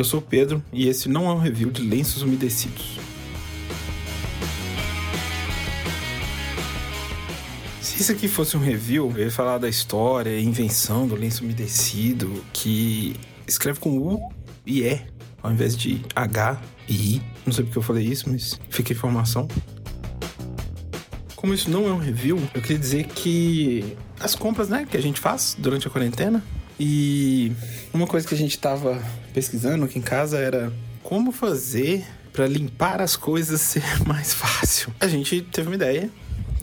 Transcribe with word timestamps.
Eu 0.00 0.04
sou 0.04 0.20
o 0.20 0.22
Pedro 0.22 0.64
e 0.72 0.88
esse 0.88 1.10
não 1.10 1.26
é 1.26 1.30
um 1.34 1.38
review 1.38 1.70
de 1.70 1.82
lenços 1.82 2.22
umedecidos. 2.22 2.98
Se 7.82 8.00
isso 8.00 8.10
aqui 8.10 8.26
fosse 8.26 8.56
um 8.56 8.60
review, 8.60 9.12
eu 9.14 9.24
ia 9.24 9.30
falar 9.30 9.58
da 9.58 9.68
história 9.68 10.30
e 10.30 10.42
invenção 10.42 11.06
do 11.06 11.14
lenço 11.14 11.44
umedecido, 11.44 12.42
que 12.50 13.14
escreve 13.46 13.78
com 13.78 13.98
U 13.98 14.32
e 14.64 14.84
E, 14.84 15.02
ao 15.42 15.52
invés 15.52 15.76
de 15.76 16.00
H 16.16 16.62
e 16.88 17.16
I. 17.16 17.22
Não 17.44 17.52
sei 17.52 17.64
porque 17.64 17.76
eu 17.76 17.82
falei 17.82 18.06
isso, 18.06 18.30
mas 18.30 18.58
fica 18.70 18.94
informação. 18.94 19.46
Como 21.36 21.52
isso 21.52 21.68
não 21.68 21.86
é 21.86 21.92
um 21.92 21.98
review, 21.98 22.38
eu 22.54 22.62
queria 22.62 22.78
dizer 22.78 23.04
que 23.04 23.98
as 24.18 24.34
compras, 24.34 24.70
né, 24.70 24.86
que 24.90 24.96
a 24.96 25.02
gente 25.02 25.20
faz 25.20 25.54
durante 25.58 25.86
a 25.86 25.90
quarentena, 25.90 26.42
e 26.82 27.52
uma 27.92 28.06
coisa 28.06 28.26
que 28.26 28.34
a 28.34 28.38
gente 28.38 28.52
estava 28.52 28.98
pesquisando 29.34 29.84
aqui 29.84 29.98
em 29.98 30.02
casa 30.02 30.38
era 30.38 30.72
como 31.02 31.30
fazer 31.30 32.02
para 32.32 32.46
limpar 32.46 33.02
as 33.02 33.16
coisas 33.16 33.60
ser 33.60 33.82
mais 34.06 34.32
fácil. 34.32 34.90
A 34.98 35.06
gente 35.06 35.42
teve 35.42 35.68
uma 35.68 35.74
ideia 35.74 36.08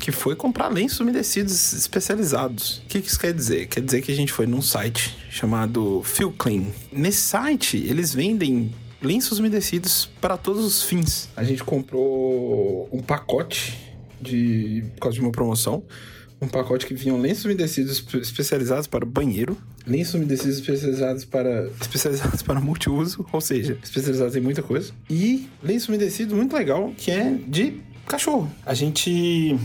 que 0.00 0.10
foi 0.10 0.34
comprar 0.34 0.68
lenços 0.68 1.00
umedecidos 1.00 1.74
especializados. 1.74 2.78
O 2.78 2.86
que, 2.86 2.98
isso 2.98 3.20
quer 3.20 3.34
dizer? 3.34 3.66
Quer 3.66 3.82
dizer 3.82 4.00
que 4.00 4.10
a 4.10 4.14
gente 4.14 4.32
foi 4.32 4.46
num 4.46 4.62
site 4.62 5.14
chamado 5.28 6.02
Feel 6.02 6.32
Clean. 6.32 6.64
Nesse 6.90 7.20
site, 7.20 7.76
eles 7.76 8.14
vendem 8.14 8.72
lenços 9.02 9.38
umedecidos 9.38 10.08
para 10.18 10.38
todos 10.38 10.64
os 10.64 10.82
fins. 10.82 11.28
A 11.36 11.44
gente 11.44 11.62
comprou 11.62 12.88
um 12.90 13.02
pacote 13.02 13.76
de 14.18 14.82
por 14.94 15.00
causa 15.02 15.16
de 15.16 15.20
uma 15.20 15.32
promoção 15.32 15.82
um 16.40 16.48
pacote 16.48 16.86
que 16.86 16.94
vinham 16.94 17.18
lenços 17.18 17.44
umedecidos 17.44 18.04
especializados 18.14 18.86
para 18.86 19.04
banheiro, 19.06 19.56
lenços 19.86 20.14
umedecidos 20.14 20.58
especializados 20.58 21.24
para 21.24 21.68
especializados 21.80 22.42
para 22.42 22.60
multiuso, 22.60 23.26
ou 23.32 23.40
seja, 23.40 23.78
especializados 23.82 24.36
em 24.36 24.40
muita 24.40 24.62
coisa, 24.62 24.92
e 25.08 25.48
lenço 25.62 25.90
umedecido 25.90 26.34
muito 26.36 26.54
legal 26.54 26.92
que 26.96 27.10
é 27.10 27.38
de 27.46 27.80
cachorro. 28.06 28.50
A 28.64 28.74
gente 28.74 29.58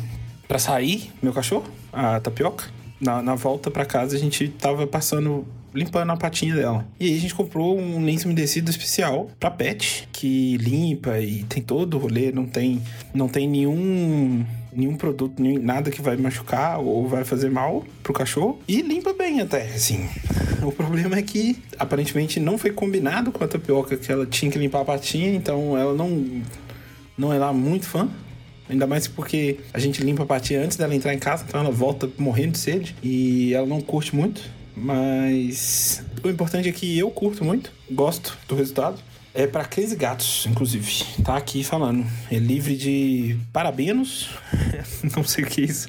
para 0.47 0.59
sair, 0.59 1.11
meu 1.21 1.33
cachorro, 1.33 1.65
a 1.93 2.19
tapioca, 2.19 2.65
na, 2.99 3.21
na 3.21 3.35
volta 3.35 3.71
para 3.71 3.85
casa 3.85 4.15
a 4.15 4.19
gente 4.19 4.49
tava 4.49 4.85
passando 4.85 5.45
limpando 5.73 6.11
a 6.11 6.17
patinha 6.17 6.55
dela. 6.55 6.85
E 6.99 7.07
aí 7.07 7.17
a 7.17 7.19
gente 7.19 7.33
comprou 7.33 7.79
um 7.79 8.03
lenço 8.03 8.25
umedecido 8.25 8.69
especial 8.69 9.29
para 9.39 9.51
pet, 9.51 10.07
que 10.11 10.57
limpa 10.57 11.19
e 11.19 11.43
tem 11.43 11.61
todo 11.61 11.95
o 11.95 11.97
rolê, 11.97 12.31
não 12.31 12.45
tem 12.45 12.81
não 13.13 13.27
tem 13.27 13.47
nenhum 13.47 14.45
nenhum 14.73 14.95
produto, 14.95 15.41
nem, 15.41 15.59
nada 15.59 15.91
que 15.91 16.01
vai 16.01 16.15
machucar 16.15 16.79
ou 16.79 17.07
vai 17.07 17.23
fazer 17.23 17.49
mal 17.49 17.85
pro 18.01 18.13
cachorro. 18.13 18.59
E 18.67 18.81
limpa 18.81 19.13
bem 19.13 19.41
até, 19.41 19.63
assim. 19.63 20.07
O 20.61 20.71
problema 20.71 21.17
é 21.17 21.23
que 21.23 21.57
aparentemente 21.79 22.39
não 22.39 22.55
foi 22.55 22.69
combinado 22.69 23.31
com 23.31 23.43
a 23.43 23.47
tapioca 23.47 23.97
que 23.97 24.11
ela 24.11 24.27
tinha 24.27 24.51
que 24.51 24.59
limpar 24.59 24.81
a 24.81 24.85
patinha, 24.85 25.33
então 25.33 25.75
ela 25.75 25.91
não, 25.95 26.43
não 27.17 27.33
é 27.33 27.39
lá 27.39 27.51
muito 27.51 27.87
fã. 27.87 28.07
Ainda 28.69 28.85
mais 28.85 29.07
porque 29.07 29.57
a 29.73 29.79
gente 29.79 30.03
limpa 30.03 30.21
a 30.21 30.25
patinha 30.25 30.63
antes 30.63 30.77
dela 30.77 30.95
entrar 30.95 31.15
em 31.15 31.19
casa, 31.19 31.43
então 31.47 31.59
ela 31.59 31.71
volta 31.71 32.07
morrendo 32.15 32.51
de 32.51 32.59
sede 32.59 32.95
e 33.01 33.55
ela 33.55 33.65
não 33.65 33.81
curte 33.81 34.15
muito. 34.15 34.43
Mas 34.75 36.03
o 36.23 36.29
importante 36.29 36.69
é 36.69 36.71
que 36.71 36.97
eu 36.97 37.09
curto 37.11 37.43
muito, 37.43 37.71
gosto 37.89 38.37
do 38.47 38.55
resultado. 38.55 38.99
É 39.33 39.47
para 39.47 39.67
e 39.77 39.95
gatos, 39.95 40.45
inclusive. 40.49 41.05
Tá 41.23 41.37
aqui 41.37 41.63
falando. 41.63 42.05
É 42.29 42.37
livre 42.37 42.75
de 42.75 43.37
parabenos, 43.53 44.29
não 45.15 45.23
sei 45.23 45.45
o 45.45 45.47
que 45.47 45.61
é 45.61 45.65
isso, 45.65 45.87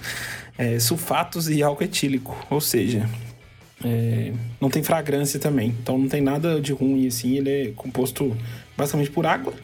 é, 0.57 0.79
sulfatos 0.79 1.49
e 1.49 1.63
álcool 1.63 1.85
etílico. 1.85 2.37
Ou 2.49 2.61
seja, 2.61 3.09
é, 3.85 4.33
não 4.61 4.71
tem 4.71 4.83
fragrância 4.83 5.41
também. 5.41 5.75
Então 5.83 5.99
não 5.99 6.09
tem 6.09 6.21
nada 6.21 6.61
de 6.61 6.73
ruim 6.73 7.07
assim. 7.07 7.37
Ele 7.37 7.51
é 7.51 7.73
composto 7.75 8.37
basicamente 8.77 9.11
por 9.11 9.27
água 9.27 9.55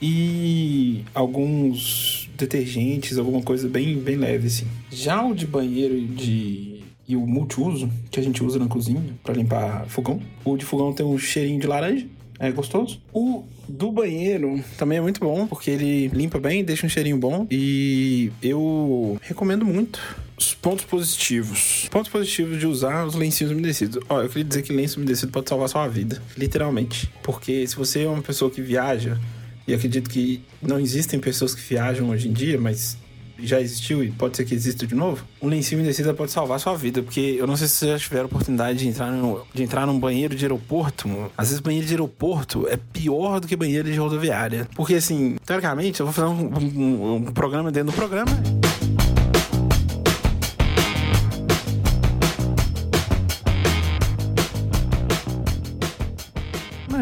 e 0.00 1.04
alguns 1.14 2.28
detergentes, 2.36 3.16
alguma 3.18 3.42
coisa 3.42 3.68
bem, 3.68 3.98
bem 3.98 4.16
leve 4.16 4.46
assim. 4.46 4.66
Já 4.90 5.24
o 5.24 5.34
de 5.34 5.46
banheiro 5.46 6.00
de 6.00 6.75
e 7.08 7.16
o 7.16 7.26
multiuso 7.26 7.90
que 8.10 8.18
a 8.18 8.22
gente 8.22 8.42
usa 8.42 8.58
na 8.58 8.66
cozinha 8.66 9.02
para 9.22 9.34
limpar 9.34 9.86
fogão. 9.86 10.20
O 10.44 10.56
de 10.56 10.64
fogão 10.64 10.92
tem 10.92 11.04
um 11.04 11.18
cheirinho 11.18 11.60
de 11.60 11.66
laranja 11.66 12.06
é 12.38 12.50
gostoso. 12.50 13.00
O 13.12 13.44
do 13.68 13.90
banheiro 13.90 14.62
também 14.76 14.98
é 14.98 15.00
muito 15.00 15.20
bom, 15.20 15.46
porque 15.46 15.70
ele 15.70 16.08
limpa 16.08 16.38
bem, 16.38 16.64
deixa 16.64 16.86
um 16.86 16.88
cheirinho 16.88 17.18
bom. 17.18 17.46
E 17.50 18.30
eu 18.42 19.18
recomendo 19.22 19.64
muito 19.64 20.00
os 20.36 20.54
pontos 20.54 20.84
positivos. 20.84 21.88
Pontos 21.90 22.10
positivos 22.10 22.58
de 22.58 22.66
usar 22.66 23.06
os 23.06 23.14
lencinhos 23.14 23.52
umedecidos. 23.52 24.02
Ó, 24.08 24.22
eu 24.22 24.28
queria 24.28 24.44
dizer 24.44 24.62
que 24.62 24.72
lenço 24.72 24.98
umedecido 24.98 25.32
pode 25.32 25.48
salvar 25.48 25.68
sua 25.68 25.88
vida, 25.88 26.22
literalmente. 26.36 27.10
Porque 27.22 27.66
se 27.66 27.74
você 27.74 28.02
é 28.02 28.08
uma 28.08 28.22
pessoa 28.22 28.50
que 28.50 28.60
viaja, 28.60 29.18
e 29.66 29.74
acredito 29.74 30.08
que 30.10 30.42
não 30.62 30.78
existem 30.78 31.18
pessoas 31.18 31.54
que 31.54 31.62
viajam 31.62 32.10
hoje 32.10 32.28
em 32.28 32.32
dia, 32.32 32.60
mas 32.60 32.96
já 33.38 33.60
existiu 33.60 34.02
e 34.02 34.10
pode 34.10 34.36
ser 34.36 34.44
que 34.44 34.54
exista 34.54 34.86
de 34.86 34.94
novo, 34.94 35.24
um 35.40 35.48
lencinho 35.48 35.80
umedecido 35.80 36.12
pode 36.14 36.30
salvar 36.30 36.58
sua 36.60 36.74
vida. 36.76 37.02
Porque 37.02 37.36
eu 37.38 37.46
não 37.46 37.56
sei 37.56 37.66
se 37.68 37.76
vocês 37.76 37.90
já 37.92 37.98
tiveram 37.98 38.26
oportunidade 38.26 38.78
de 38.78 38.88
entrar, 38.88 39.10
no, 39.10 39.46
de 39.52 39.62
entrar 39.62 39.86
num 39.86 39.98
banheiro 39.98 40.34
de 40.34 40.44
aeroporto. 40.44 41.30
Às 41.36 41.48
vezes, 41.48 41.60
banheiro 41.60 41.86
de 41.86 41.92
aeroporto 41.92 42.66
é 42.68 42.76
pior 42.76 43.40
do 43.40 43.46
que 43.46 43.56
banheiro 43.56 43.90
de 43.90 43.98
rodoviária. 43.98 44.68
Porque, 44.74 44.94
assim, 44.94 45.36
teoricamente, 45.44 46.00
eu 46.00 46.06
vou 46.06 46.12
fazer 46.12 46.28
um, 46.28 46.50
um, 46.56 47.14
um 47.14 47.32
programa 47.32 47.70
dentro 47.70 47.92
do 47.92 47.96
programa. 47.96 48.30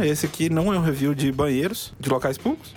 Esse 0.03 0.27
aqui 0.27 0.51
não 0.51 0.73
é 0.73 0.79
um 0.79 0.83
review 0.83 1.15
de 1.15 1.33
banheiros, 1.33 1.95
de 1.99 2.11
locais 2.11 2.37
públicos. 2.37 2.75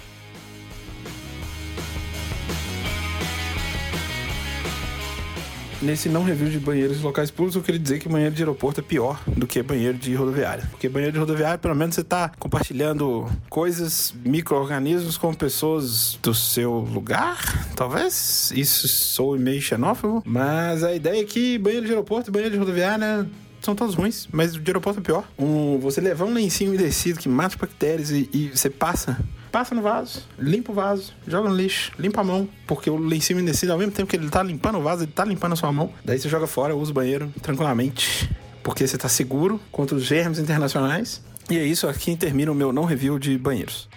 Nesse 5.82 6.10
não 6.10 6.24
review 6.24 6.50
de 6.50 6.60
banheiros 6.60 7.02
locais 7.02 7.30
públicos, 7.30 7.56
eu 7.56 7.62
queria 7.62 7.80
dizer 7.80 8.00
que 8.00 8.10
banheiro 8.10 8.34
de 8.34 8.42
aeroporto 8.42 8.80
é 8.80 8.84
pior 8.84 9.22
do 9.28 9.46
que 9.46 9.62
banheiro 9.62 9.98
de 9.98 10.14
rodoviária. 10.14 10.66
Porque 10.72 10.90
banheiro 10.90 11.14
de 11.14 11.20
rodoviária, 11.20 11.58
pelo 11.58 11.76
menos 11.76 11.96
você 11.96 12.04
tá 12.04 12.32
compartilhando 12.40 13.30
coisas, 13.50 14.14
micro-organismos 14.26 15.18
com 15.18 15.34
pessoas 15.34 16.18
do 16.22 16.34
seu 16.34 16.74
lugar, 16.80 17.68
talvez. 17.76 18.52
Isso 18.56 18.88
sou 18.88 19.38
meio 19.38 19.62
xenófobo. 19.62 20.24
Mas 20.26 20.84
a 20.84 20.94
ideia 20.94 21.22
é 21.22 21.26
que 21.26 21.58
banheiro 21.58 21.86
de 21.86 21.92
aeroporto 21.92 22.30
e 22.30 22.32
banheiro 22.32 22.54
de 22.54 22.60
rodoviária 22.60 23.28
são 23.62 23.76
todos 23.76 23.96
ruins, 23.96 24.28
mas 24.32 24.56
o 24.56 24.60
de 24.60 24.70
aeroporto 24.70 25.00
é 25.00 25.04
pior. 25.04 25.24
Um, 25.38 25.78
você 25.80 26.00
levar 26.00 26.26
um 26.26 26.34
lencinho 26.34 26.72
umedecido 26.72 27.20
que 27.20 27.28
mata 27.28 27.58
bactérias 27.58 28.12
e, 28.12 28.30
e 28.32 28.50
você 28.50 28.70
passa 28.70 29.18
passa 29.58 29.74
no 29.74 29.82
vaso, 29.82 30.22
limpa 30.38 30.72
o 30.72 30.76
vaso, 30.76 31.12
joga 31.28 31.50
no 31.50 31.56
lixo, 31.56 31.92
limpa 31.98 32.22
a 32.22 32.24
mão, 32.24 32.48
porque 32.68 32.92
o 32.92 32.96
lencinho 32.96 33.40
umedecido, 33.40 33.72
ao 33.72 33.80
mesmo 33.80 33.92
tempo 33.92 34.08
que 34.08 34.16
ele 34.16 34.30
tá 34.30 34.44
limpando 34.44 34.78
o 34.78 34.82
vaso, 34.84 35.02
ele 35.02 35.12
tá 35.12 35.26
limpando 35.26 35.54
a 35.54 35.56
sua 35.56 35.72
mão. 35.72 35.92
Daí 36.06 36.20
você 36.20 36.30
joga 36.30 36.46
fora, 36.46 36.76
usa 36.76 36.92
o 36.92 36.94
banheiro 36.94 37.34
tranquilamente, 37.42 38.30
porque 38.62 38.86
você 38.86 39.00
tá 39.00 39.10
seguro 39.10 39.60
contra 39.72 39.96
os 39.96 40.04
germes 40.04 40.38
internacionais. 40.38 41.24
E 41.50 41.58
é 41.58 41.64
isso, 41.66 41.88
aqui 41.88 42.16
termina 42.16 42.52
o 42.52 42.56
meu 42.56 42.72
não 42.72 42.86
review 42.86 43.18
de 43.18 43.36
banheiros. 43.36 43.90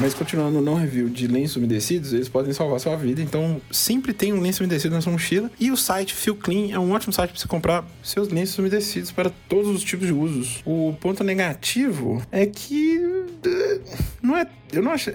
Mas 0.00 0.14
continuando 0.14 0.60
no 0.60 0.74
review 0.74 1.08
de 1.08 1.26
lenços 1.26 1.56
umedecidos, 1.56 2.12
eles 2.12 2.28
podem 2.28 2.52
salvar 2.52 2.80
sua 2.80 2.96
vida. 2.96 3.20
Então, 3.20 3.60
sempre 3.70 4.12
tem 4.12 4.32
um 4.32 4.40
lenço 4.40 4.62
umedecido 4.62 4.94
na 4.94 5.00
sua 5.00 5.12
mochila. 5.12 5.50
E 5.58 5.70
o 5.70 5.76
site 5.76 6.14
Feel 6.14 6.36
Clean 6.36 6.72
é 6.72 6.78
um 6.78 6.92
ótimo 6.92 7.12
site 7.12 7.30
para 7.30 7.40
você 7.40 7.48
comprar 7.48 7.84
seus 8.02 8.28
lenços 8.28 8.58
umedecidos 8.58 9.10
para 9.10 9.30
todos 9.48 9.68
os 9.68 9.82
tipos 9.82 10.06
de 10.06 10.12
usos. 10.12 10.62
O 10.64 10.94
ponto 11.00 11.22
negativo 11.24 12.22
é 12.30 12.46
que. 12.46 12.98
Eh, 13.44 13.80
não 14.22 14.36
é. 14.36 14.46
Eu 14.72 14.82
não 14.82 14.92
acho. 14.92 15.10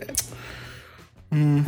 Hum 1.32 1.64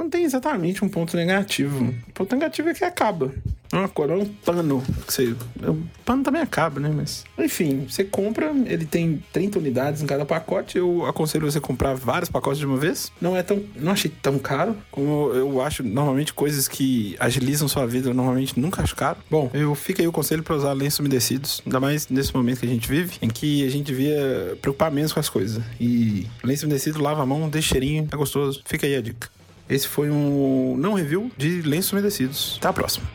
não 0.00 0.08
tem 0.08 0.24
exatamente 0.24 0.84
um 0.84 0.88
ponto 0.88 1.16
negativo. 1.16 1.94
O 2.08 2.12
ponto 2.12 2.34
negativo 2.34 2.70
é 2.70 2.74
que 2.74 2.84
acaba. 2.84 3.32
É 3.72 3.76
uma 3.76 3.88
cor, 3.88 4.10
é 4.10 4.14
um 4.14 4.26
pano. 4.26 4.82
Que 5.06 5.12
você, 5.12 5.36
o 5.62 5.82
pano 6.04 6.24
também 6.24 6.42
acaba, 6.42 6.80
né? 6.80 6.90
Mas. 6.94 7.24
Enfim, 7.38 7.86
você 7.88 8.02
compra, 8.02 8.52
ele 8.66 8.84
tem 8.84 9.22
30 9.32 9.58
unidades 9.58 10.02
em 10.02 10.06
cada 10.06 10.24
pacote. 10.24 10.76
Eu 10.76 11.06
aconselho 11.06 11.50
você 11.50 11.60
comprar 11.60 11.94
vários 11.94 12.28
pacotes 12.28 12.58
de 12.58 12.66
uma 12.66 12.76
vez. 12.76 13.12
Não 13.20 13.36
é 13.36 13.42
tão. 13.42 13.62
Não 13.76 13.92
achei 13.92 14.10
tão 14.22 14.38
caro. 14.38 14.76
Como 14.90 15.32
eu 15.32 15.62
acho, 15.62 15.82
normalmente, 15.84 16.34
coisas 16.34 16.66
que 16.66 17.16
agilizam 17.20 17.68
sua 17.68 17.86
vida, 17.86 18.08
eu 18.08 18.14
normalmente 18.14 18.58
nunca 18.58 18.82
acho 18.82 18.96
caro. 18.96 19.18
Bom, 19.30 19.50
eu 19.54 19.74
fico 19.74 20.00
aí 20.00 20.08
o 20.08 20.12
conselho 20.12 20.42
para 20.42 20.56
usar 20.56 20.72
lenços 20.72 20.98
umedecidos. 20.98 21.62
Ainda 21.64 21.78
mais 21.78 22.08
nesse 22.08 22.34
momento 22.34 22.60
que 22.60 22.66
a 22.66 22.68
gente 22.68 22.88
vive, 22.88 23.18
em 23.22 23.28
que 23.28 23.64
a 23.64 23.70
gente 23.70 23.86
devia 23.86 24.58
preocupar 24.60 24.90
menos 24.90 25.12
com 25.12 25.20
as 25.20 25.28
coisas. 25.28 25.62
E 25.80 26.26
lenço 26.42 26.66
umedecido, 26.66 27.00
lava 27.00 27.22
a 27.22 27.26
mão, 27.26 27.48
deixa 27.48 27.68
cheirinho, 27.68 28.08
é 28.10 28.16
gostoso. 28.16 28.62
Fica 28.64 28.86
aí 28.86 28.96
a 28.96 29.00
dica. 29.00 29.28
Esse 29.68 29.86
foi 29.86 30.10
um 30.10 30.76
não 30.76 30.94
review 30.94 31.30
de 31.36 31.62
lenços 31.62 31.92
umedecidos. 31.92 32.56
Até 32.58 32.68
a 32.68 32.72
próxima. 32.72 33.06